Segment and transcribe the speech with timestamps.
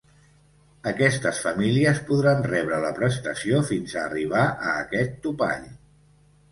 [0.91, 5.75] Aquestes famílies podran rebre la prestació fins a arribar a aquest topall.